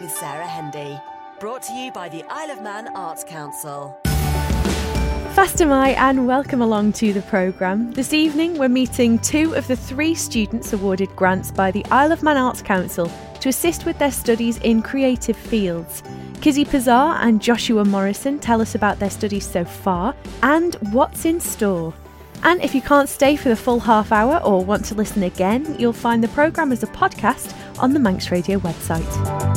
[0.00, 0.98] With Sarah Hendy.
[1.38, 3.96] Brought to you by the Isle of Man Arts Council.
[5.34, 7.92] Fastyr mie, and welcome along to the programme.
[7.92, 12.22] This evening, we're meeting two of the three students awarded grants by the Isle of
[12.22, 16.02] Man Arts Council to assist with their studies in creative fields.
[16.40, 21.40] Kizzy Pazar and Joshua Morrison tell us about their studies so far and what's in
[21.40, 21.94] store.
[22.42, 25.76] And if you can't stay for the full half hour or want to listen again,
[25.78, 29.53] you'll find the programme as a podcast on the Manx Radio website.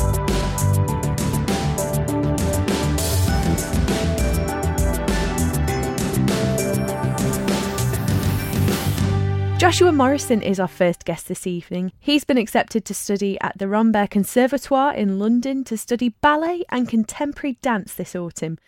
[9.67, 11.91] Joshua Morrison is our first guest this evening.
[11.99, 16.88] He's been accepted to study at the Rambert Conservatoire in London to study ballet and
[16.88, 18.59] contemporary dance this autumn.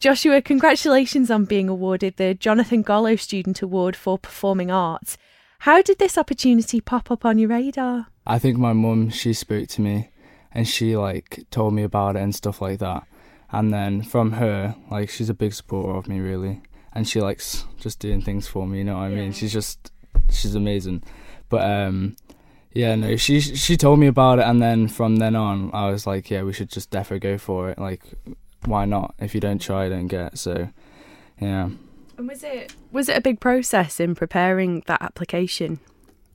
[0.00, 5.18] Joshua, congratulations on being awarded the Jonathan Gollow Student Award for Performing Arts.
[5.58, 8.06] How did this opportunity pop up on your radar?
[8.26, 10.08] I think my mum, she spoke to me
[10.52, 13.06] and she like told me about it and stuff like that.
[13.50, 16.62] And then from her, like she's a big supporter of me really.
[16.94, 19.32] And she likes just doing things for me, you know what I mean?
[19.32, 19.92] She's just
[20.30, 21.02] she's amazing.
[21.48, 22.16] But um
[22.72, 26.06] yeah, no, she she told me about it and then from then on I was
[26.06, 27.78] like, yeah, we should just definitely go for it.
[27.78, 28.02] Like
[28.66, 29.14] why not?
[29.18, 30.38] If you don't try, don't get.
[30.38, 30.68] So,
[31.40, 31.70] yeah.
[32.18, 35.80] And was it was it a big process in preparing that application?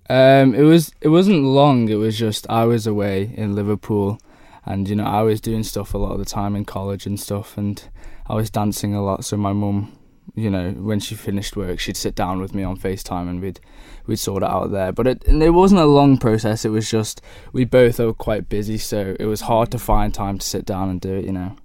[0.09, 0.91] Um, it was.
[1.01, 1.89] It wasn't long.
[1.89, 4.19] It was just I was away in Liverpool,
[4.65, 7.19] and you know I was doing stuff a lot of the time in college and
[7.19, 7.83] stuff, and
[8.27, 9.25] I was dancing a lot.
[9.25, 9.91] So my mum,
[10.35, 13.59] you know, when she finished work, she'd sit down with me on FaceTime and we'd
[14.07, 14.91] we'd sort it out there.
[14.91, 16.65] But it it wasn't a long process.
[16.65, 17.21] It was just
[17.53, 20.89] we both were quite busy, so it was hard to find time to sit down
[20.89, 21.25] and do it.
[21.25, 21.55] You know.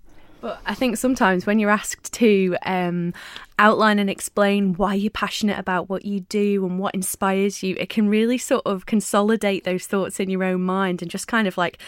[0.40, 3.14] But I think sometimes when you're asked to um,
[3.58, 7.88] outline and explain why you're passionate about what you do and what inspires you, it
[7.88, 11.56] can really sort of consolidate those thoughts in your own mind and just kind of
[11.56, 11.78] like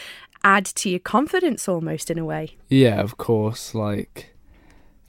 [0.42, 2.56] add to your confidence almost in a way.
[2.69, 3.75] Yeah, of course.
[3.75, 4.34] Like,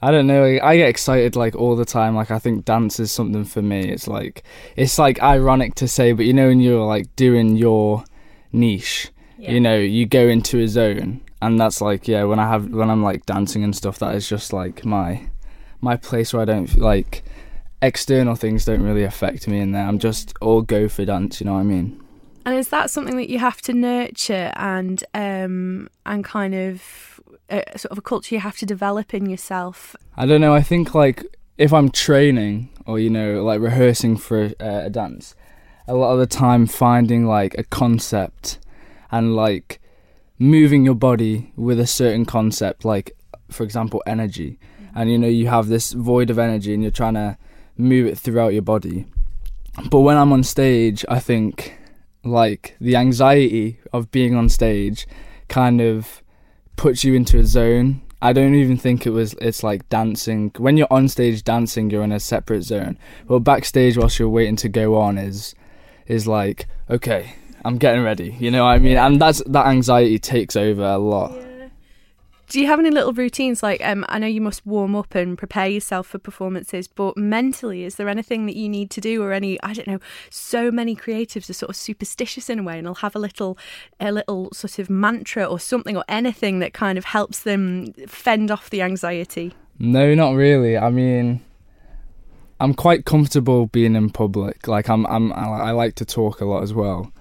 [0.01, 0.59] I don't know.
[0.63, 2.15] I get excited like all the time.
[2.15, 3.89] Like, I think dance is something for me.
[3.89, 4.43] It's like,
[4.75, 8.05] it's like ironic to say, but you know, when you're like doing your
[8.53, 9.51] niche, yeah.
[9.51, 12.89] you know, you go into a zone and that's like yeah when i have when
[12.89, 15.29] i'm like dancing and stuff that is just like my
[15.81, 17.23] my place where i don't like
[17.81, 21.45] external things don't really affect me in there i'm just all go for dance you
[21.45, 22.01] know what i mean
[22.45, 27.18] and is that something that you have to nurture and um and kind of
[27.49, 30.61] uh, sort of a culture you have to develop in yourself i don't know i
[30.61, 31.25] think like
[31.57, 35.35] if i'm training or you know like rehearsing for uh, a dance
[35.87, 38.59] a lot of the time finding like a concept
[39.11, 39.81] and like
[40.37, 43.11] moving your body with a certain concept, like
[43.49, 44.57] for example, energy.
[44.95, 47.37] And you know, you have this void of energy and you're trying to
[47.77, 49.05] move it throughout your body.
[49.89, 51.77] But when I'm on stage, I think
[52.23, 55.07] like the anxiety of being on stage
[55.47, 56.21] kind of
[56.79, 58.01] puts you into a zone.
[58.21, 60.51] I don't even think it was it's like dancing.
[60.57, 62.97] When you're on stage dancing, you're in a separate zone.
[63.27, 65.55] But backstage whilst you're waiting to go on is
[66.07, 67.35] is like, okay,
[67.65, 68.37] I'm getting ready.
[68.39, 68.97] You know what I mean?
[68.97, 71.48] And that's that anxiety takes over a lot.
[72.49, 73.61] Do you have any little routines?
[73.61, 77.83] Like, um, I know you must warm up and prepare yourself for performances, but mentally,
[77.83, 79.61] is there anything that you need to do, or any?
[79.61, 79.99] I don't know.
[80.31, 83.55] So many creatives are sort of superstitious in a way, and they'll have a little,
[83.99, 88.49] a little sort of mantra or something or anything that kind of helps them fend
[88.49, 89.53] off the anxiety.
[89.77, 90.75] No, not really.
[90.75, 91.41] I mean,
[92.59, 94.67] I'm quite comfortable being in public.
[94.67, 97.13] Like, I'm, I'm, I like to talk a lot as well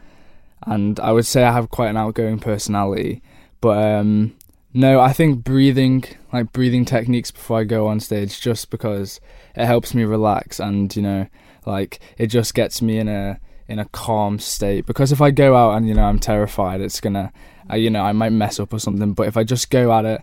[0.66, 3.22] and I would say I have quite an outgoing personality.
[3.60, 4.34] But um,
[4.74, 9.20] no, I think breathing, like breathing techniques before I go on stage, just because
[9.56, 11.26] it helps me relax and you know,
[11.66, 14.86] like it just gets me in a in a calm state.
[14.86, 17.32] Because if I go out and you know I'm terrified, it's gonna,
[17.70, 19.12] uh, you know, I might mess up or something.
[19.14, 20.22] But if I just go at it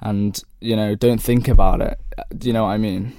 [0.00, 1.98] and you know don't think about it,
[2.36, 3.12] do you know what I mean?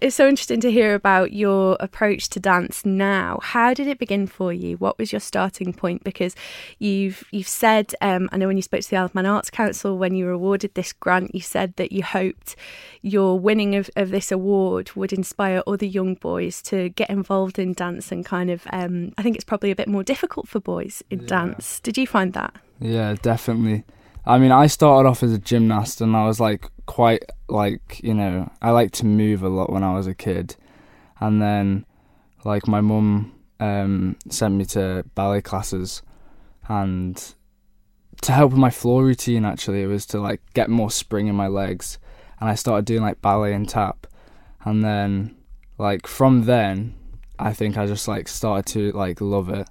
[0.00, 3.38] It's so interesting to hear about your approach to dance now.
[3.42, 4.76] How did it begin for you?
[4.76, 6.04] What was your starting point?
[6.04, 6.34] Because
[6.78, 9.50] you've you've said, um, I know when you spoke to the Isle of Man Arts
[9.50, 12.56] Council when you were awarded this grant, you said that you hoped
[13.02, 17.72] your winning of, of this award would inspire other young boys to get involved in
[17.72, 18.66] dance and kind of.
[18.72, 21.26] Um, I think it's probably a bit more difficult for boys in yeah.
[21.26, 21.80] dance.
[21.80, 22.54] Did you find that?
[22.80, 23.84] Yeah, definitely.
[24.26, 28.12] I mean, I started off as a gymnast and I was like quite like, you
[28.12, 30.56] know, I like to move a lot when I was a kid.
[31.20, 31.86] And then
[32.44, 36.02] like my mum um, sent me to ballet classes.
[36.68, 37.16] And
[38.22, 41.36] to help with my floor routine actually it was to like get more spring in
[41.36, 42.00] my legs.
[42.40, 44.08] And I started doing like ballet and tap.
[44.64, 45.36] And then
[45.78, 46.96] like from then
[47.38, 49.68] I think I just like started to like love it.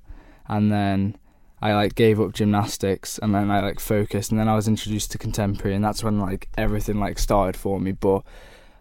[0.48, 1.18] And then
[1.62, 5.12] I like gave up gymnastics and then I like focused and then I was introduced
[5.12, 7.92] to contemporary and that's when like everything like started for me.
[7.92, 8.24] But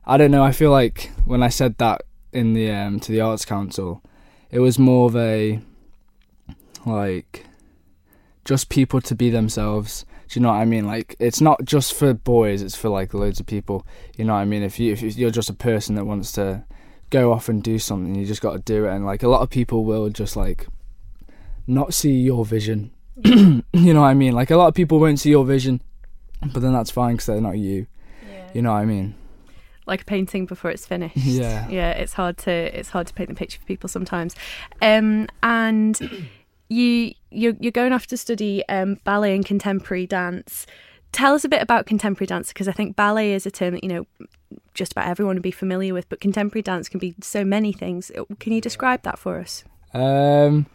[0.07, 0.45] I don't know.
[0.45, 2.03] I feel like when I said that
[2.33, 4.03] in the um, to the arts council,
[4.51, 5.61] it was more of a
[6.87, 7.47] like
[8.45, 10.07] just people to be themselves.
[10.29, 10.87] Do you know what I mean?
[10.87, 13.87] Like it's not just for boys; it's for like loads of people.
[14.17, 14.63] You know what I mean?
[14.63, 16.65] If you if you're just a person that wants to
[17.11, 18.95] go off and do something, you just got to do it.
[18.95, 20.67] And like a lot of people will just like
[21.69, 22.91] not see your vision.
[23.25, 24.33] you know what I mean?
[24.33, 25.81] Like a lot of people won't see your vision,
[26.53, 27.87] but then that's fine because they're not you.
[28.29, 28.49] Yeah.
[28.55, 29.15] You know what I mean?
[29.87, 31.17] Like a painting before it's finished.
[31.25, 31.69] Yeah.
[31.69, 34.35] Yeah, it's hard to it's hard to paint the picture for people sometimes.
[34.81, 36.29] Um, and
[36.69, 40.67] you you're, you're going off to study um, ballet and contemporary dance.
[41.13, 43.83] Tell us a bit about contemporary dance because I think ballet is a term that
[43.83, 44.07] you know
[44.75, 48.13] just about everyone would be familiar with, but contemporary dance can be so many things.
[48.39, 49.65] Can you describe that for us?
[49.93, 50.67] Um,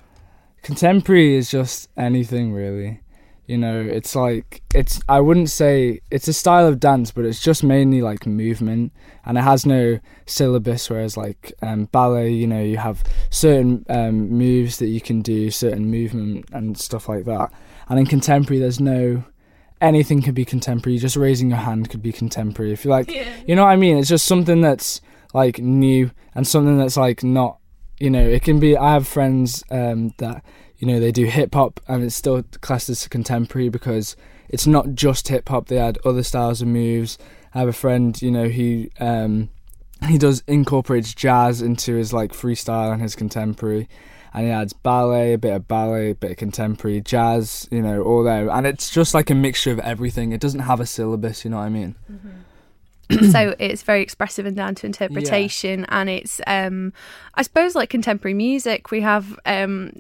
[0.63, 2.99] contemporary is just anything really.
[3.45, 5.01] You know, it's like it's.
[5.09, 8.93] I wouldn't say it's a style of dance, but it's just mainly like movement,
[9.25, 10.89] and it has no syllabus.
[10.89, 15.51] Whereas like um, ballet, you know, you have certain um, moves that you can do,
[15.51, 17.51] certain movement and stuff like that.
[17.89, 19.25] And in contemporary, there's no
[19.81, 20.97] anything can be contemporary.
[20.97, 22.71] Just raising your hand could be contemporary.
[22.71, 23.27] If you like, Yeah.
[23.45, 23.97] you know what I mean.
[23.97, 25.01] It's just something that's
[25.33, 27.57] like new and something that's like not.
[27.99, 28.75] You know, it can be.
[28.75, 30.43] I have friends um, that
[30.77, 34.15] you know they do hip hop and it's still classed as contemporary because
[34.49, 35.67] it's not just hip hop.
[35.67, 37.17] They add other styles and moves.
[37.53, 39.49] I have a friend, you know, he um,
[40.07, 43.87] he does incorporates jazz into his like freestyle and his contemporary,
[44.33, 48.01] and he adds ballet, a bit of ballet, a bit of contemporary, jazz, you know,
[48.01, 50.31] all there, and it's just like a mixture of everything.
[50.31, 51.95] It doesn't have a syllabus, you know what I mean?
[53.31, 56.91] so it's very expressive and down to interpretation and it's um
[57.35, 59.91] i suppose like contemporary music we have um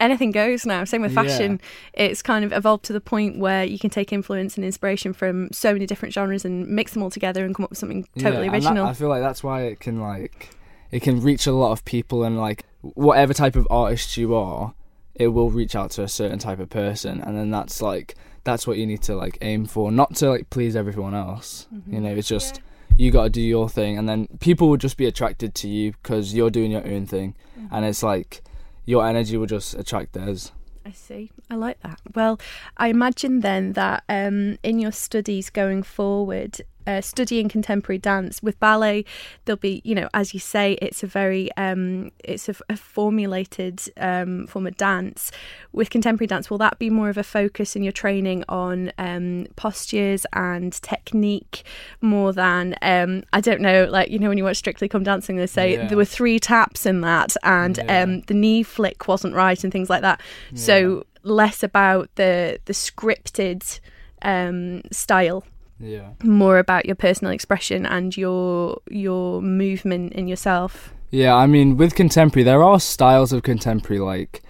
[0.00, 1.60] anything goes now same with fashion.
[1.94, 5.48] It's kind of evolved to the point where you can take influence and inspiration from
[5.52, 8.46] so many different genres and mix them all together and come up with something totally
[8.46, 8.86] Yeah, and that- original.
[8.86, 10.50] I feel like that's why it can like
[10.90, 14.72] it can reach a lot of people and like whatever type of artist you are,
[15.14, 18.14] it will reach out to a certain type of person and then that's like
[18.46, 21.66] that's what you need to like aim for, not to like please everyone else.
[21.74, 21.94] Mm-hmm.
[21.94, 22.60] You know, it's just
[22.96, 25.92] you got to do your thing and then people will just be attracted to you
[25.92, 27.74] because you're doing your own thing Mm-hmm.
[27.74, 28.42] and it's like
[28.84, 30.52] your energy will just attract theirs.
[30.84, 31.32] I see.
[31.50, 32.00] I like that.
[32.14, 32.38] Well,
[32.76, 38.58] I imagine then that um, in your studies going forward, uh, studying contemporary dance with
[38.60, 39.04] ballet,
[39.44, 43.80] there'll be, you know, as you say, it's a very, um, it's a, a formulated
[43.96, 45.30] um, form of dance.
[45.72, 49.46] With contemporary dance, will that be more of a focus in your training on um,
[49.56, 51.62] postures and technique
[52.00, 55.36] more than, um, I don't know, like you know, when you watch Strictly Come Dancing,
[55.36, 55.88] they say Yeah.
[55.88, 58.02] there were three taps in that, and Yeah.
[58.02, 60.20] um, the knee flick wasn't right and things like that.
[60.54, 63.80] So less about the the scripted
[64.22, 65.44] um, style,
[65.78, 66.10] Yeah.
[66.22, 70.94] more about your personal expression and your your movement in yourself.
[71.10, 74.42] Yeah, I mean, with contemporary, there are styles of contemporary, like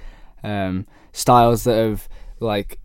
[0.42, 2.08] um, styles that have
[2.40, 2.78] like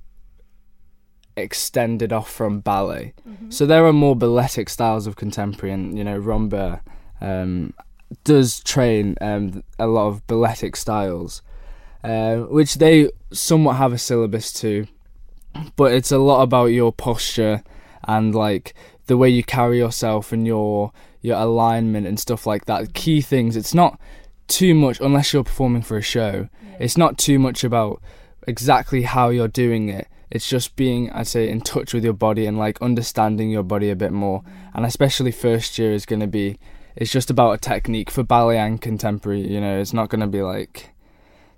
[1.38, 3.14] extended off from ballet.
[3.50, 6.82] So there are more balletic styles of contemporary, and you know, Rambert
[7.22, 7.74] um,
[8.24, 11.42] does train um, a lot of balletic styles,
[12.04, 14.88] uh, which they somewhat have a syllabus to,
[15.76, 17.64] but it's a lot about your posture
[18.08, 18.74] and like
[19.08, 20.92] the way you carry yourself and your
[21.22, 22.94] your alignment and stuff like that.
[22.94, 23.56] Key things.
[23.56, 24.00] It's not
[24.48, 26.50] too much unless you're performing for a show.
[26.80, 28.02] It's not too much about
[28.48, 30.08] exactly how you're doing it.
[30.32, 33.90] It's just being, I'd say, in touch with your body and like understanding your body
[33.90, 34.42] a bit more.
[34.42, 34.52] Mm.
[34.76, 36.58] And especially first year is going to be,
[36.96, 39.46] it's just about a technique for ballet and contemporary.
[39.46, 40.92] You know, it's not going to be like,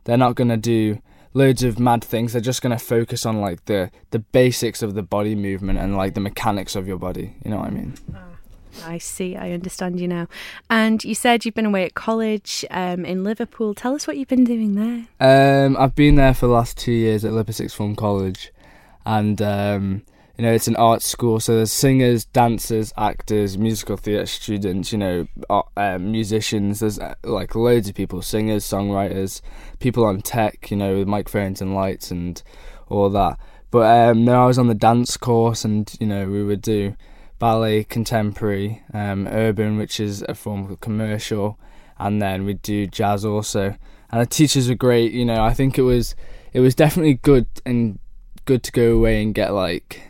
[0.04, 1.00] they're not going to do
[1.34, 2.34] loads of mad things.
[2.34, 5.96] They're just going to focus on like the the basics of the body movement and
[5.98, 7.36] like the mechanics of your body.
[7.44, 7.94] You know what I mean?
[8.84, 9.36] I see.
[9.36, 10.28] I understand you now.
[10.70, 13.74] And you said you've been away at college um, in Liverpool.
[13.74, 15.66] Tell us what you've been doing there.
[15.66, 18.52] Um, I've been there for the last two years at Liverpool Sixth Form College,
[19.06, 20.02] and um,
[20.38, 21.40] you know it's an art school.
[21.40, 24.92] So there's singers, dancers, actors, musical theatre students.
[24.92, 26.80] You know, art, um, musicians.
[26.80, 29.42] There's uh, like loads of people: singers, songwriters,
[29.80, 30.72] people on tech.
[30.72, 32.42] You know, with microphones and lights and
[32.90, 33.38] all that.
[33.70, 36.96] But um, no, I was on the dance course, and you know we would do
[37.40, 41.60] ballet, contemporary, um, urban, which is a form of commercial,
[42.00, 43.76] and then we'd do jazz also.
[44.12, 45.12] And the teachers were great.
[45.12, 46.16] You know, I think it was
[46.54, 48.00] it was definitely good and
[48.46, 50.02] good to go away and get like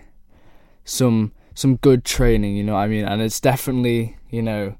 [0.86, 2.56] some some good training.
[2.56, 3.06] You know what I mean?
[3.06, 4.75] And it's definitely you know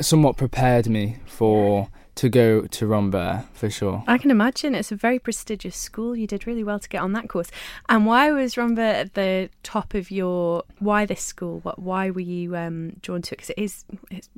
[0.00, 4.04] somewhat prepared me for to go to Rambert for sure.
[4.06, 6.14] I can imagine it's a very prestigious school.
[6.14, 7.50] You did really well to get on that course.
[7.88, 10.64] And why was Rambert at the top of your?
[10.80, 11.60] Why this school?
[11.60, 11.78] What?
[11.78, 13.38] Why were you um, drawn to it?
[13.38, 14.28] Because it is it's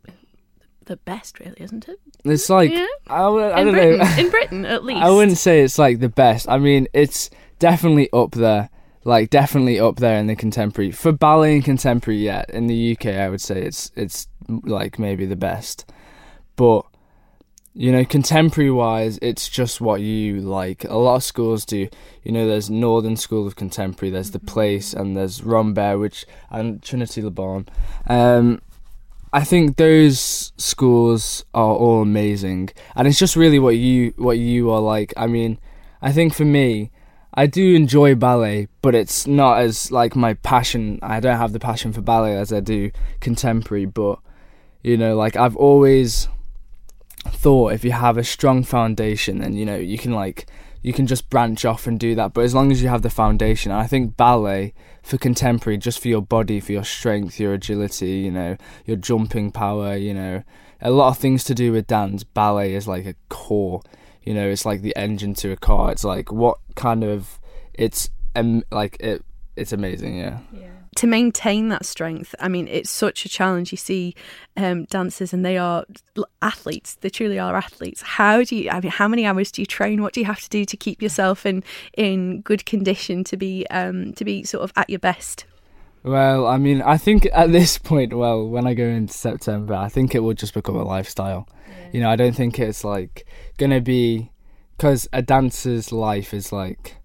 [0.84, 1.98] the best, really, isn't it?
[2.24, 2.86] It's like Yeah.
[3.08, 4.16] I, I in don't Britain, know.
[4.18, 5.00] in Britain, at least.
[5.02, 6.48] I wouldn't say it's like the best.
[6.48, 8.68] I mean, it's definitely up there.
[9.04, 12.18] Like definitely up there in the contemporary for ballet and contemporary.
[12.18, 15.90] Yeah, in the UK, I would say it's it's like maybe the best.
[16.56, 16.86] But
[17.74, 20.84] you know, contemporary wise, it's just what you like.
[20.84, 21.88] A lot of schools do.
[22.22, 24.10] You know, there's Northern School of Contemporary.
[24.10, 27.68] There's the Place, and there's Rambert, which and Trinity Laban.
[28.08, 28.60] Um,
[29.32, 34.70] I think those schools are all amazing, and it's just really what you what you
[34.70, 35.14] are like.
[35.16, 35.58] I mean,
[36.02, 36.90] I think for me,
[37.34, 40.98] I do enjoy ballet, but it's not as like my passion.
[41.02, 43.86] I don't have the passion for ballet as I do contemporary.
[43.86, 44.18] But
[44.82, 46.28] you know, like I've always
[47.26, 50.46] thought, if you have a strong foundation, then you know you can like
[50.82, 52.34] you can just branch off and do that.
[52.34, 56.08] But as long as you have the foundation, I think ballet for contemporary, just for
[56.08, 60.42] your body, for your strength, your agility, you know, your jumping power, you know,
[60.80, 62.24] a lot of things to do with dance.
[62.24, 63.80] Ballet is like a core,
[64.22, 65.92] you know, it's like the engine to a car.
[65.92, 67.38] It's like what kind of,
[67.74, 69.24] it's um, like it,
[69.56, 70.38] it's amazing, yeah.
[70.52, 70.68] Yeah.
[70.96, 73.72] to maintain that strength, I mean, it's such a challenge.
[73.72, 74.14] You see
[74.56, 75.84] um, dancers, and they are
[76.40, 76.96] athletes.
[77.00, 78.02] They truly are athletes.
[78.02, 78.70] How do you?
[78.70, 80.02] I mean, how many hours do you train?
[80.02, 81.62] What do you have to do to keep yourself in
[81.96, 85.44] in good condition to be um, to be sort of at your best?
[86.04, 89.88] Well, I mean, I think at this point, well, when I go into September, I
[89.88, 91.48] think it will just become a lifestyle.
[91.92, 93.26] You know, I don't think it's like
[93.58, 94.30] gonna be
[94.76, 96.96] because a dancer's life is like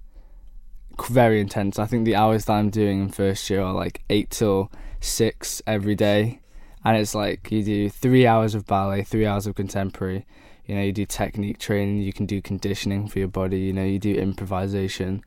[1.09, 1.77] very intense.
[1.77, 5.61] I think the hours that I'm doing in first year are like eight till six
[5.67, 6.39] every day,
[6.83, 10.25] and it's like you do three hours of ballet, three hours of contemporary.
[10.65, 13.59] You know, you do technique training, you can do conditioning for your body.
[13.59, 15.23] You know, you do improvisation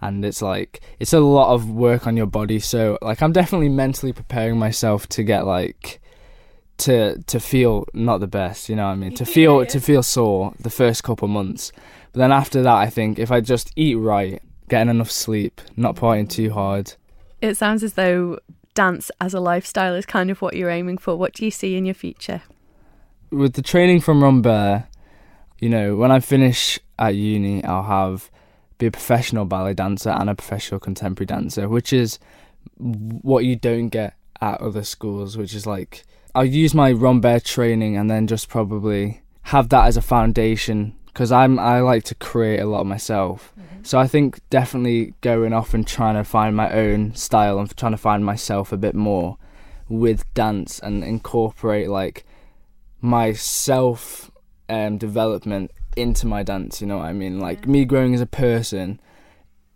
[0.00, 2.58] and it's like it's a lot of work on your body.
[2.58, 6.00] So like i'm definitely mentally preparing myself to get like
[6.78, 9.14] to to feel not the best you know what i mean?
[9.14, 11.72] To feel to feel sore the first couple months.
[12.12, 15.96] But then after that i think if i just eat right getting enough sleep not
[15.96, 16.94] partying too hard.
[17.40, 18.38] It sounds as though
[18.74, 21.16] dance as a lifestyle is kind of what you're aiming for.
[21.16, 22.42] What do you see in your future?
[23.30, 24.84] with the training from Rambert,
[25.58, 28.30] you know, when I finish at uni, I'll have
[28.80, 32.18] be a professional ballet dancer and a professional contemporary dancer, which is
[32.76, 35.36] what you don't get at other schools.
[35.36, 39.96] Which is like I'll use my Rambert training and then just probably have that as
[39.96, 43.52] a foundation because I'm I like to create a lot myself.
[43.82, 47.92] So I think definitely going off and trying to find my own style and trying
[47.92, 49.38] to find myself a bit more
[49.88, 52.24] with dance and incorporate like
[53.00, 54.30] my self
[54.68, 56.80] um, development into my dance.
[56.80, 57.40] You know what I mean?
[57.40, 59.00] Like me growing as a person,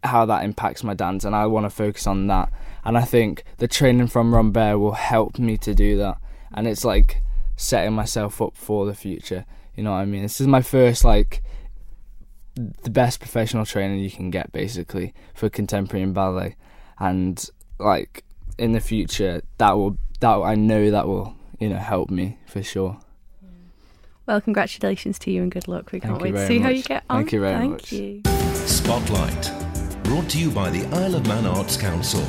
[0.02, 2.52] how that impacts my dance, and I want to focus on that.
[2.84, 6.18] And I think the training from Rambert will help me to do that.
[6.52, 7.22] And it's like
[7.56, 9.44] setting myself up for the future.
[9.74, 10.22] You know what I mean?
[10.22, 11.42] This is my first like
[12.54, 16.54] the best professional training you can get basically for contemporary and ballet
[16.98, 18.22] and like
[18.58, 22.62] in the future that will that I know that will you know help me for
[22.62, 23.00] sure
[24.26, 25.92] Well, congratulations to you and good luck.
[25.92, 27.20] We can't wait to very see how you get on.
[27.20, 27.92] Thank you very Thank much.
[27.92, 28.22] you.
[28.54, 29.52] Spotlight.
[30.04, 32.22] Brought to you by the Isle of Man Arts Council.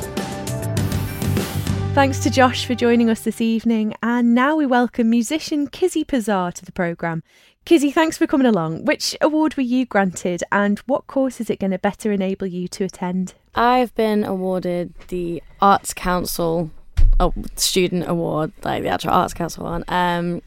[1.94, 3.94] Thanks to Josh for joining us this evening.
[4.02, 7.22] And now we welcome musician Kizzy Pazar to the programme.
[7.64, 8.84] Kizzy, thanks for coming along.
[8.84, 12.68] Which award were you granted and what course is it going to better enable you
[12.68, 13.32] to attend?
[13.54, 16.70] I've been awarded the Arts Council
[17.18, 19.84] oh, Student Award, like the actual Arts Council one.
[19.88, 20.42] Um,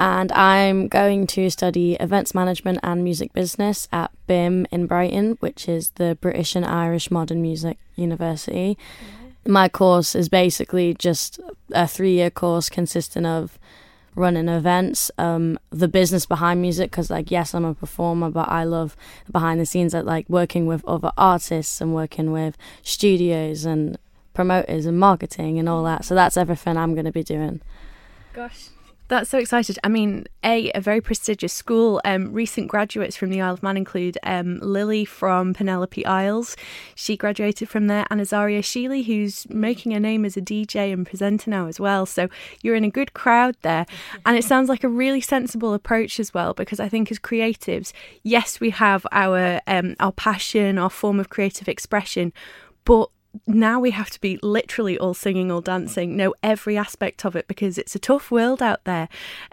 [0.00, 5.68] and I'm going to study events management and music business at BIMM in Brighton, which
[5.68, 8.78] is the British and Irish Modern Music University.
[9.46, 11.38] My course is basically just
[11.72, 13.58] a three year course consisting of
[14.14, 18.64] running events, um, the business behind music, because, like, yes, I'm a performer, but I
[18.64, 18.96] love
[19.30, 23.98] behind the scenes at like working with other artists and working with studios and
[24.32, 26.06] promoters and marketing and all that.
[26.06, 27.60] So that's everything I'm going to be doing.
[28.32, 28.70] Gosh.
[29.10, 29.76] That's so excited.
[29.82, 32.00] I mean, A, a very prestigious school.
[32.04, 36.56] Um, recent graduates from the Isle of Man include um, Lily from Penelope Isles.
[36.94, 41.04] She graduated from there, and Azaria Sheely, who's making a name as a DJ and
[41.04, 42.06] presenter now as well.
[42.06, 42.28] So
[42.62, 43.84] you're in a good crowd there.
[44.24, 47.92] And it sounds like a really sensible approach as well, because I think as creatives,
[48.22, 52.32] yes, we have our um, our passion, our form of creative expression,
[52.84, 53.10] but
[53.46, 57.46] now we have to be literally all singing, all dancing, know every aspect of it
[57.48, 59.08] because it's a tough world out there.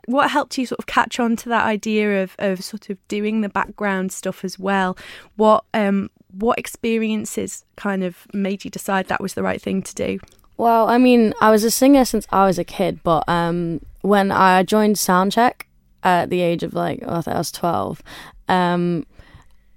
[0.06, 3.42] What helped you sort of catch on to that idea of, of sort of doing
[3.42, 4.98] the background stuff as well?
[5.36, 9.96] What um what experiences kind of made you decide that was the right thing to
[9.96, 10.20] do?
[10.58, 14.32] Well, I mean, I was a singer since I was a kid, but um, when
[14.32, 15.64] I joined Soundcheck
[16.04, 18.02] at the age of like, I think I was 12,
[18.50, 19.06] um,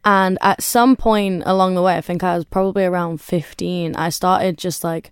[0.05, 4.09] and at some point along the way, I think I was probably around 15, I
[4.09, 5.11] started just like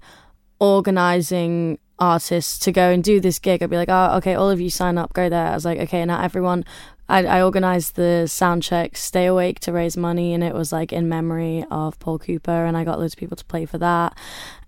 [0.60, 3.62] organizing artists to go and do this gig.
[3.62, 5.48] I'd be like, oh, okay, all of you sign up, go there.
[5.48, 6.64] I was like, okay, now everyone
[7.10, 11.08] I, I organized the Soundcheck Stay Awake to raise money, and it was like in
[11.08, 14.14] memory of Paul Cooper, and I got loads of people to play for that.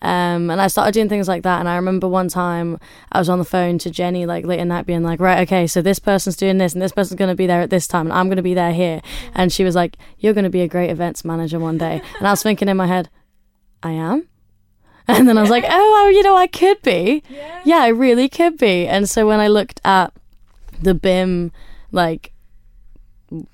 [0.01, 1.61] Um, and I started doing things like that.
[1.61, 2.79] And I remember one time
[3.13, 5.67] I was on the phone to Jenny, like late at night, being like, right, okay,
[5.67, 8.07] so this person's doing this, and this person's going to be there at this time,
[8.07, 9.03] and I'm going to be there here.
[9.35, 12.01] And she was like, you're going to be a great events manager one day.
[12.19, 13.11] And I was thinking in my head,
[13.83, 14.29] I am.
[15.17, 17.23] And then I was like, oh, you know, I could be.
[17.29, 17.63] Yeah.
[17.65, 18.87] yeah, I really could be.
[18.87, 20.13] And so when I looked at
[20.81, 21.51] the BIMM
[21.93, 22.33] like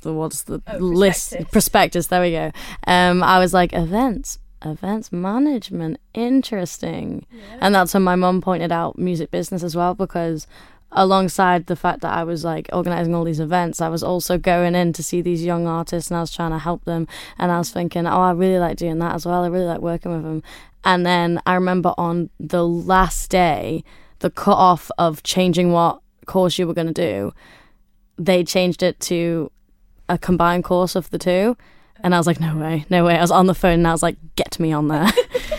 [0.00, 1.52] the what's the oh, list prospectus.
[1.52, 2.50] prospectus there we go
[2.86, 7.58] um i was like events events management interesting yeah.
[7.60, 10.46] and that's when my mum pointed out music business as well because
[10.92, 14.74] alongside the fact that i was like organizing all these events i was also going
[14.74, 17.06] in to see these young artists and i was trying to help them
[17.38, 19.80] and i was thinking oh i really like doing that as well i really like
[19.80, 20.42] working with them
[20.86, 23.84] and then i remember on the last day
[24.20, 27.32] the cut off of changing what course you were going to do
[28.18, 29.50] they changed it to
[30.08, 31.56] a combined course of the two.
[32.00, 33.16] And I was like, no way, no way.
[33.16, 35.08] I was on the phone and I was like, get me on there.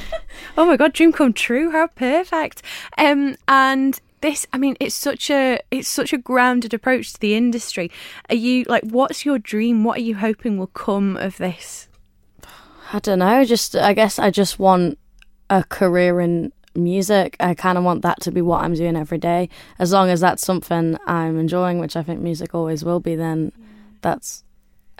[0.58, 1.72] oh my god, dream come true!
[1.72, 2.62] How perfect.
[2.98, 7.36] Um, and this, I mean, it's such a it's such a grounded approach to the
[7.36, 7.92] industry.
[8.30, 9.84] Are you like, what's your dream?
[9.84, 11.90] What are you hoping will come of this?
[12.94, 13.44] I don't know.
[13.44, 15.00] Just I guess I just want
[15.50, 17.36] a career in music.
[17.40, 19.50] I kind of want that to be what I'm doing every day.
[19.80, 23.52] As long as that's something I'm enjoying, which I think music always will be, then
[24.02, 24.44] that's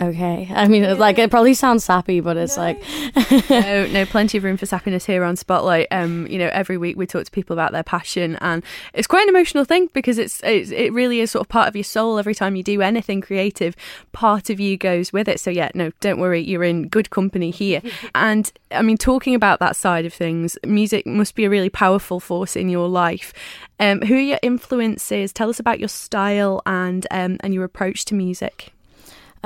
[0.02, 0.50] okay.
[0.54, 2.64] I mean, like it probably sounds sappy, but it's no.
[2.64, 5.88] like no, no, plenty of room for sappiness here on Spotlight.
[5.92, 9.24] Um, you know, every week we talk to people about their passion, and it's quite
[9.24, 12.20] an emotional thing because it's, it's it really is sort of part of your soul.
[12.20, 13.76] Every time you do anything creative,
[14.12, 15.40] part of you goes with it.
[15.40, 17.82] So yeah, no, don't worry, you're in good company here.
[18.16, 22.20] and I mean, talking about that side of things, music must be a really powerful
[22.20, 23.34] force in your life.
[23.80, 25.32] Um, who are your influences?
[25.32, 28.74] Tell us about your style and um, and your approach to music.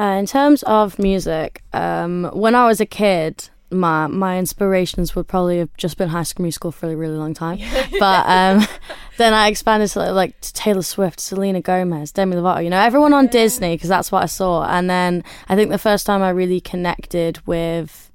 [0.02, 5.28] Uh, in terms of music, um, when I was a kid, my my inspirations would
[5.28, 7.60] probably have just been High School Musical for a really long time.
[8.00, 8.66] but um,
[9.18, 12.64] then I expanded to like to Taylor Swift, Selena Gomez, Demi Lovato.
[12.64, 14.64] You know, everyone on Disney because that's what I saw.
[14.64, 18.12] And then I think the first time I really connected with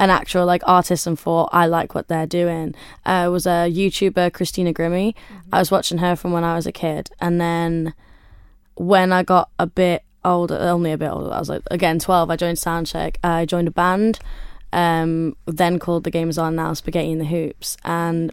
[0.00, 2.74] an actual like artist and thought I like what they're doing
[3.06, 5.14] uh, was a YouTuber Christina Grimmie.
[5.14, 5.54] Mm-hmm.
[5.54, 7.94] I was watching her from when I was a kid, and then
[8.74, 11.32] when I got a bit older, only a bit older.
[11.32, 12.30] I was like again twelve.
[12.30, 13.16] I joined Soundcheck.
[13.22, 14.18] I joined a band,
[14.72, 18.32] um, then called the Gamers On Now Spaghetti in the Hoops, and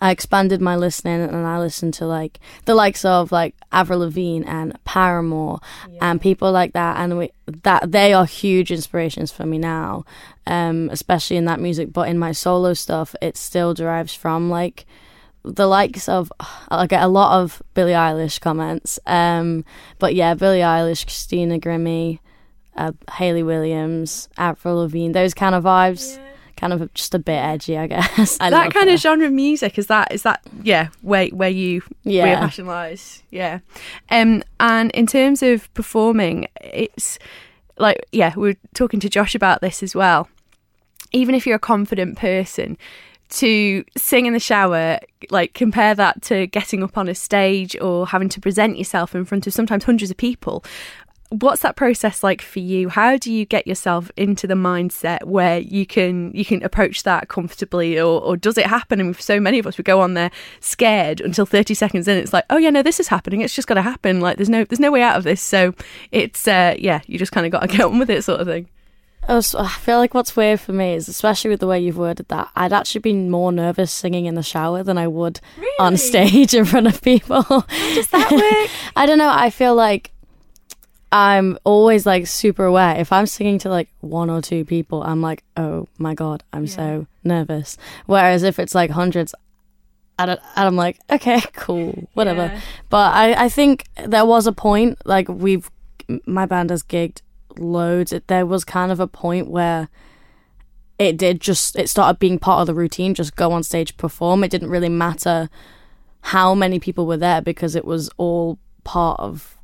[0.00, 4.44] I expanded my listening and I listened to like the likes of like Avril Lavigne
[4.46, 5.60] and Paramore
[5.90, 5.98] yeah.
[6.00, 7.30] and people like that and we
[7.62, 10.04] that they are huge inspirations for me now
[10.46, 14.86] um especially in that music but in my solo stuff it still derives from like
[15.44, 16.32] the likes of
[16.68, 18.98] I get a lot of Billie Eilish comments.
[19.06, 19.64] Um,
[19.98, 22.20] but yeah, Billie Eilish, Christina Grimmie,
[22.76, 26.16] uh, Hayley Williams, Avril Lavigne, those kind of vibes.
[26.16, 26.22] Yeah.
[26.56, 28.38] Kind of just a bit edgy, I guess.
[28.40, 28.94] I that kind her.
[28.94, 32.22] of genre of music is that is that yeah where where you yeah.
[32.22, 33.58] where your passion lies yeah,
[34.10, 37.18] um and in terms of performing it's
[37.76, 40.28] like yeah we are talking to Josh about this as well.
[41.10, 42.78] Even if you're a confident person,
[43.30, 44.98] to sing in the shower,
[45.30, 49.24] like compare that to getting up on a stage or having to present yourself in
[49.24, 50.64] front of sometimes hundreds of people.
[51.30, 52.90] What's that process like for you?
[52.90, 57.28] How do you get yourself into the mindset where you can you can approach that
[57.28, 59.00] comfortably, or, or does it happen?
[59.00, 62.18] And so many of us we go on there scared until thirty seconds in.
[62.18, 63.40] It's like, oh yeah, no, this is happening.
[63.40, 64.20] It's just got to happen.
[64.20, 65.40] Like there's no there's no way out of this.
[65.40, 65.74] So
[66.12, 68.46] it's uh, yeah, you just kind of got to get on with it, sort of
[68.46, 68.68] thing.
[69.28, 72.50] I feel like what's weird for me is, especially with the way you've worded that,
[72.54, 75.78] I'd actually been more nervous singing in the shower than I would really?
[75.78, 77.42] on stage in front of people.
[77.42, 78.70] How does that work?
[78.96, 79.30] I don't know.
[79.30, 80.12] I feel like
[81.10, 82.98] I'm always like super aware.
[82.98, 86.64] If I'm singing to like one or two people, I'm like, oh my god, I'm
[86.64, 86.74] yeah.
[86.74, 87.78] so nervous.
[88.06, 89.34] Whereas if it's like hundreds,
[90.18, 92.46] and I'm like, okay, cool, whatever.
[92.46, 92.60] Yeah.
[92.90, 95.70] But I, I think there was a point, like we've,
[96.26, 97.22] my band has gigged
[97.58, 98.12] loads.
[98.12, 99.88] It, there was kind of a point where
[100.98, 103.14] it did just it started being part of the routine.
[103.14, 104.44] Just go on stage, perform.
[104.44, 105.48] It didn't really matter
[106.20, 109.58] how many people were there because it was all part of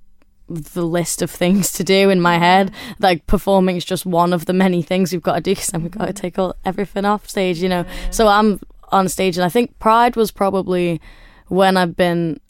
[0.49, 2.73] the list of things to do in my head.
[2.99, 5.83] Like performing is just one of the many things we've got to do because then
[5.83, 7.85] we've got to take all everything off stage, you know.
[8.11, 11.01] So I'm on stage, and I think Pride was probably
[11.47, 12.41] when I've been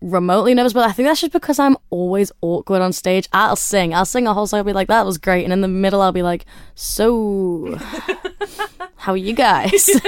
[0.00, 3.28] remotely nervous, but I think that's just because I'm always awkward on stage.
[3.32, 5.60] I'll sing, I'll sing a whole song, I'll be like, that was great, and in
[5.60, 7.78] the middle, I'll be like, so,
[8.96, 9.90] how are you guys?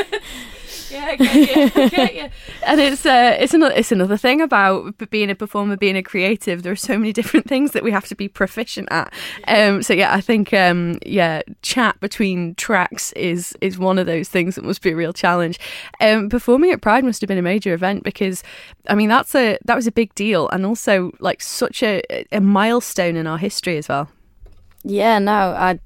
[0.92, 1.90] Yeah, get you.
[1.90, 2.28] Get you.
[2.64, 6.62] And it's uh, it's another it's another thing about being a performer, being a creative.
[6.62, 9.12] There are so many different things that we have to be proficient at.
[9.48, 14.28] Um, so yeah, I think um, yeah, chat between tracks is is one of those
[14.28, 15.58] things that must be a real challenge.
[16.00, 18.44] Um, performing at Pride must have been a major event because,
[18.88, 22.40] I mean, that's a that was a big deal and also like such a a
[22.40, 24.08] milestone in our history as well.
[24.84, 25.80] Yeah, no, I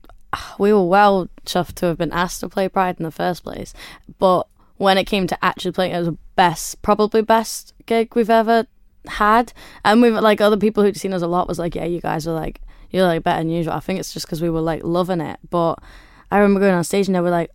[0.59, 3.73] we were well chuffed to have been asked to play Pride in the first place,
[4.19, 8.31] but when it came to actually playing, it was the best, probably best gig we've
[8.31, 8.67] ever
[9.07, 9.53] had.
[9.85, 12.27] And we've like other people who'd seen us a lot was like, yeah, you guys
[12.27, 12.61] are like
[12.91, 13.75] you're like better than usual.
[13.75, 15.39] I think it's just because we were like loving it.
[15.51, 15.77] But
[16.31, 17.51] I remember going on stage and there were like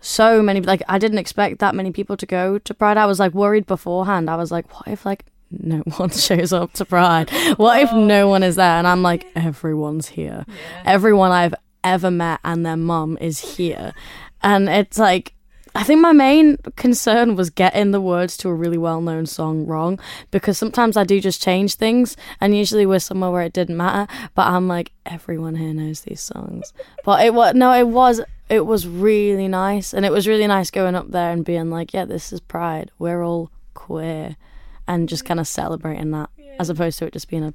[0.00, 2.96] so many like I didn't expect that many people to go to Pride.
[2.96, 4.28] I was like worried beforehand.
[4.28, 7.30] I was like, what if like no one shows up to Pride?
[7.56, 8.28] What if no oh.
[8.28, 8.78] one is there?
[8.78, 10.44] And I'm like, everyone's here.
[10.84, 13.92] Everyone I've ever met and their mum is here.
[14.42, 15.34] And it's like
[15.76, 19.66] I think my main concern was getting the words to a really well known song
[19.66, 19.98] wrong
[20.30, 24.10] because sometimes I do just change things and usually we're somewhere where it didn't matter.
[24.34, 26.72] But I'm like, everyone here knows these songs.
[27.04, 30.70] But it was no, it was it was really nice and it was really nice
[30.70, 32.92] going up there and being like, yeah, this is pride.
[32.98, 34.36] We're all queer
[34.86, 35.28] and just mm.
[35.28, 37.52] kind of celebrating that as opposed to it just being a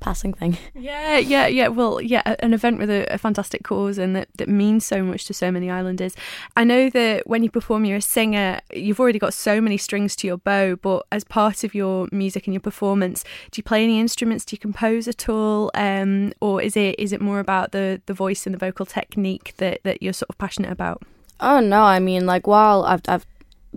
[0.00, 0.56] passing thing.
[0.74, 1.68] Yeah, yeah, yeah.
[1.68, 5.24] Well, yeah, an event with a, a fantastic cause and that, that means so much
[5.26, 6.14] to so many islanders.
[6.56, 10.14] I know that when you perform, you're a singer, you've already got so many strings
[10.16, 13.82] to your bow, but as part of your music and your performance, do you play
[13.82, 14.44] any instruments?
[14.44, 15.70] Do you compose at all?
[15.74, 19.54] Um, or is it is it more about the, the voice and the vocal technique
[19.56, 21.02] that, that you're sort of passionate about?
[21.40, 23.26] Oh no, I mean like while I've I've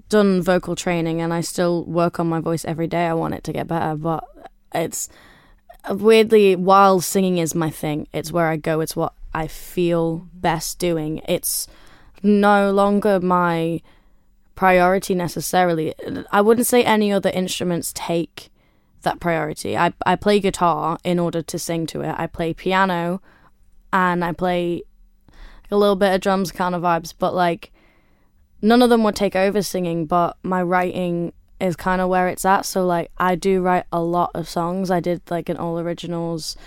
[0.10, 3.44] done vocal training and I still work on my voice every day, I want it
[3.46, 4.24] to get better, but
[4.74, 5.10] it's
[5.84, 10.28] Uh, weirdly while singing is my thing, it's where I go, it's what I feel
[10.34, 11.22] best doing.
[11.28, 11.68] It's
[12.22, 13.82] no longer my
[14.56, 15.94] priority necessarily.
[16.32, 18.50] I wouldn't say any other instruments take
[19.02, 19.76] that priority.
[19.78, 22.14] I I play guitar in order to sing to it.
[22.18, 23.22] I play piano
[23.92, 24.84] and I play
[25.72, 27.72] a little bit of drums kind of vibes, but like
[28.62, 32.46] none of them would take over singing, but my writing is kind of where it's
[32.46, 32.66] at.
[32.66, 34.90] So like I do write a lot of songs.
[34.92, 36.58] I did like an all originals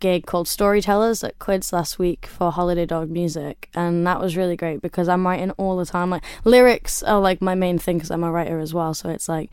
[0.00, 4.56] gig called Storytellers at Quids last week for Holiday Dog Music, and that was really
[4.56, 6.10] great because I'm writing all the time.
[6.10, 8.94] Like lyrics are like my main thing because I'm a writer as well.
[8.94, 9.50] So it's like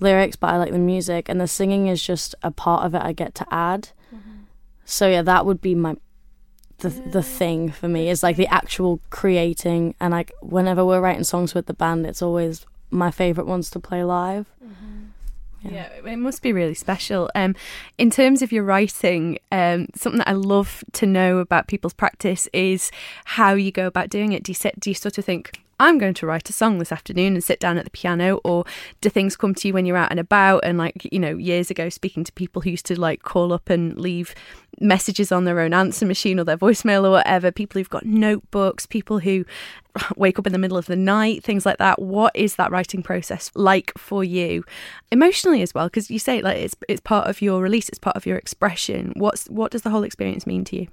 [0.00, 3.02] lyrics, but I like the music, and the singing is just a part of it
[3.02, 3.90] I get to add.
[4.14, 4.42] Mm-hmm.
[4.84, 5.96] So yeah, that would be my
[6.78, 11.24] the the thing for me is like the actual creating and like whenever we're writing
[11.24, 14.46] songs with the band, it's always my favorite ones to play live.
[15.60, 17.30] Yeah, it must be really special.
[17.34, 17.56] Um,
[17.98, 22.48] in terms of your writing, um, something that I love to know about people's practice
[22.52, 22.92] is
[23.24, 24.44] how you go about doing it.
[24.44, 26.92] Do you sit, do you sort of think I'm going to write a song this
[26.92, 28.64] afternoon and sit down at the piano, or
[29.00, 30.64] do things come to you when you're out and about?
[30.64, 33.70] And like you know, years ago, speaking to people who used to like call up
[33.70, 34.34] and leave
[34.80, 37.50] messages on their own answer machine or their voicemail or whatever.
[37.50, 39.44] People who've got notebooks, people who
[40.16, 42.00] wake up in the middle of the night, things like that.
[42.00, 44.64] What is that writing process like for you,
[45.10, 45.86] emotionally as well?
[45.86, 49.12] Because you say like it's it's part of your release, it's part of your expression.
[49.16, 50.88] What's what does the whole experience mean to you?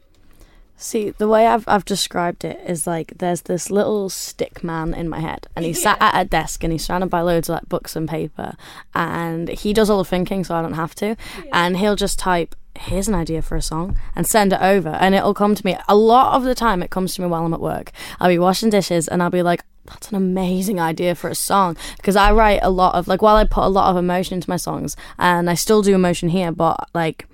[0.78, 5.08] See, the way I've I've described it is like there's this little stick man in
[5.08, 7.70] my head, and he's sat at a desk and he's surrounded by loads of like
[7.70, 8.56] books and paper,
[8.94, 11.16] and he does all the thinking, so I don't have to,
[11.54, 12.56] and he'll just type.
[12.78, 15.78] Here's an idea for a song and send it over, and it'll come to me.
[15.88, 17.94] A lot of the time, it comes to me while I'm at work.
[18.20, 21.78] I'll be washing dishes, and I'll be like, "That's an amazing idea for a song."
[21.96, 24.50] Because I write a lot of like, while I put a lot of emotion into
[24.50, 27.30] my songs, and I still do emotion here, but like,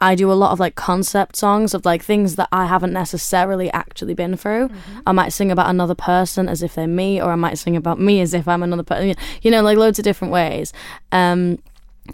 [0.00, 3.70] I do a lot of like concept songs of like things that I haven't necessarily
[3.72, 4.70] actually been through.
[5.06, 8.00] I might sing about another person as if they're me, or I might sing about
[8.00, 9.14] me as if I'm another person.
[9.42, 10.72] You know, like loads of different ways.
[11.12, 11.58] Um,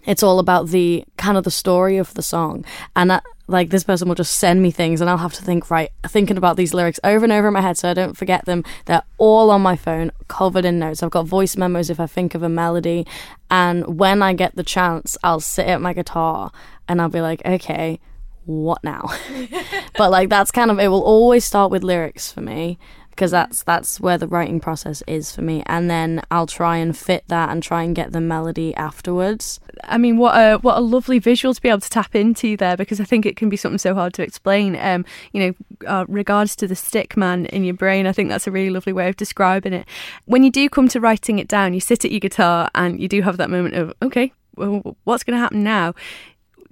[0.05, 2.64] it's all about the kind of the story of the song,
[2.96, 5.71] and that, like this person will just send me things, and I'll have to think
[5.71, 8.45] right, thinking about these lyrics over and over in my head so I don't forget
[8.45, 8.65] them.
[8.87, 11.03] They're all on my phone, covered in notes.
[11.03, 13.07] I've got voice memos if I think of a melody,
[13.51, 16.51] and when I get the chance, I'll sit at my guitar
[16.89, 18.01] and I'll be like, okay,
[18.45, 19.11] what now?
[19.99, 22.79] but like that's kind of it will always start with lyrics for me
[23.16, 26.96] because that's that's where the writing process is for me and then I'll try and
[26.96, 30.81] fit that and try and get the melody afterwards I mean, what a what a
[30.81, 33.57] lovely visual to be able to tap into there because I think it can be
[33.57, 34.76] something so hard to explain.
[34.76, 38.46] Um, you know, uh, regards to the stick man in your brain, I think that's
[38.46, 39.87] a really lovely way of describing it.
[40.24, 43.09] When you do come to writing it down, you sit at your guitar and you
[43.09, 45.94] do have that moment of, okay, well, what's going to happen now?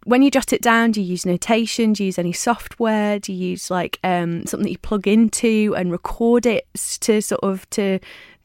[0.04, 1.92] When you jot it down, do you use notation?
[1.92, 3.18] Do you use any software?
[3.18, 6.66] Do you use like um, something that you plug into and record it
[7.00, 7.98] to sort of to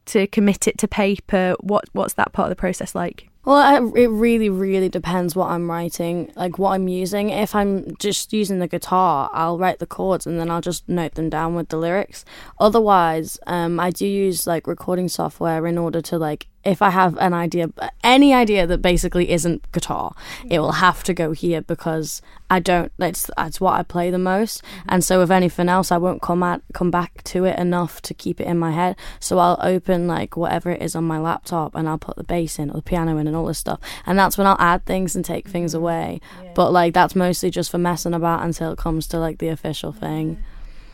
[0.06, 1.54] to commit it to paper?
[1.60, 3.30] What what's that part of the process like?
[3.42, 7.30] Well, it really, really depends what I'm writing, like what I'm using.
[7.30, 11.14] If I'm just using the guitar, I'll write the chords and then I'll just note
[11.14, 12.26] them down with the lyrics.
[12.58, 17.16] Otherwise, um, I do use like recording software in order to like if I have
[17.18, 17.70] an idea,
[18.04, 20.14] any idea that basically isn't guitar,
[20.48, 22.20] it will have to go here because
[22.50, 22.92] I don't.
[22.98, 24.88] It's that's what I play the most, mm-hmm.
[24.90, 28.14] and so if anything else, I won't come at come back to it enough to
[28.14, 28.96] keep it in my head.
[29.20, 32.58] So I'll open like whatever it is on my laptop, and I'll put the bass
[32.58, 35.16] in or the piano in and all this stuff, and that's when I'll add things
[35.16, 35.82] and take things mm-hmm.
[35.82, 36.20] away.
[36.42, 36.52] Yeah.
[36.54, 39.92] But like that's mostly just for messing about until it comes to like the official
[39.92, 40.42] thing.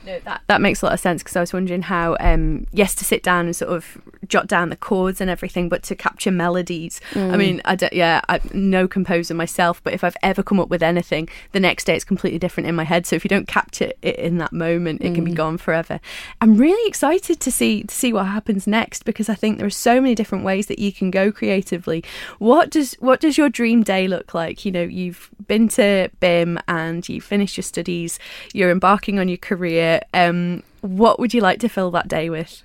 [0.07, 2.95] No, that that makes a lot of sense because I was wondering how um yes
[2.97, 6.31] to sit down and sort of jot down the chords and everything, but to capture
[6.31, 7.01] melodies.
[7.13, 7.33] Mm.
[7.33, 10.69] I mean, I don't, yeah, I'm no composer myself, but if I've ever come up
[10.69, 13.07] with anything, the next day it's completely different in my head.
[13.07, 15.15] So if you don't capture it in that moment, it mm.
[15.15, 15.37] can be mm.
[15.37, 16.01] gone forever.
[16.41, 19.71] I'm really excited to see to see what happens next because I think there are
[19.71, 22.05] so many different ways that you can go creatively.
[22.39, 24.65] What does what does your dream day look like?
[24.65, 28.19] You know, you've been to BIMM and you finished your studies,
[28.53, 32.63] you're embarking on your career um, what would you like to fill that day with?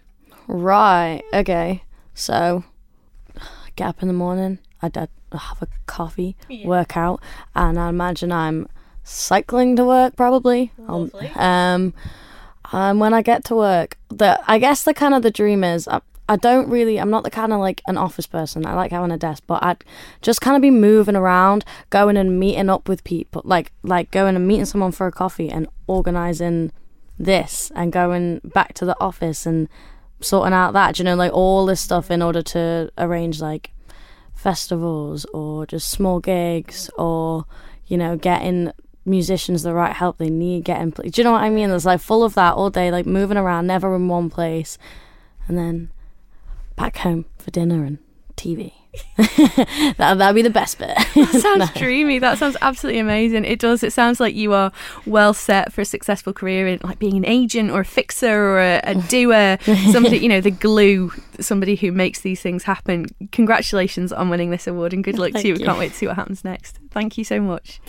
[0.48, 1.22] Right.
[1.34, 1.84] Okay.
[2.14, 2.64] So,
[3.76, 4.60] get up in the morning.
[4.82, 6.68] I'd, I'd have a coffee, yeah.
[6.68, 7.22] work out,
[7.56, 8.68] and I imagine I'm
[9.04, 10.72] cycling to work probably.
[10.78, 11.32] Lovely.
[11.36, 11.94] Um,
[12.72, 15.88] and when I get to work, the I guess the kind of the dream is
[15.88, 18.66] I, I don't really I'm not the kind of like an office person.
[18.66, 19.84] I like having a desk, but I'd
[20.22, 24.36] just kind of be moving around, going and meeting up with people, like like going
[24.36, 26.72] and meeting someone for a coffee and organizing
[27.24, 29.68] this and going back to the office and
[30.20, 33.72] sorting out that, you know, like all this stuff in order to arrange like
[34.34, 37.46] festivals or just small gigs or,
[37.88, 38.72] you know, getting
[39.06, 41.70] musicians the right help they need, getting, do you know what I mean?
[41.70, 44.78] There's like full of that all day, like moving around, never in one place.
[45.48, 45.92] And then
[46.76, 47.98] back home for dinner and
[48.42, 48.72] TV.
[49.98, 50.90] that that'd be the best bit.
[51.16, 51.82] that sounds no.
[51.82, 52.20] dreamy.
[52.20, 53.46] That sounds absolutely amazing.
[53.46, 53.84] It does.
[53.84, 54.72] It sounds like you are
[55.06, 58.60] well set for a successful career in like being an agent or a fixer or
[58.60, 59.58] a, a doer,
[59.92, 63.06] somebody you know the glue, somebody who makes these things happen.
[63.32, 65.54] Congratulations on winning this award and good luck Thank to you.
[65.56, 66.80] We can't wait to see what happens next.
[66.92, 67.80] Thank you so much.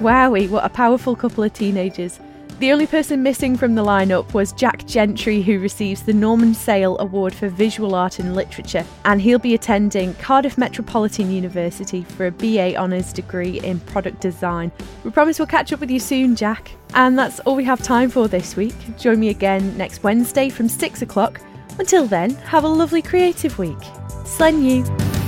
[0.00, 2.18] Wowie, what a powerful couple of teenagers.
[2.62, 6.96] The only person missing from the lineup was Jack Gentry, who receives the Norman Sale
[7.00, 12.30] Award for Visual Art and Literature, and he'll be attending Cardiff Metropolitan University for a
[12.30, 14.70] BA Honours degree in product design.
[15.02, 16.70] We promise we'll catch up with you soon, Jack.
[16.94, 18.76] And that's all we have time for this week.
[18.96, 21.40] Join me again next Wednesday from 6 o'clock.
[21.80, 23.82] Until then, have a lovely creative week.
[24.24, 25.21] Slen you.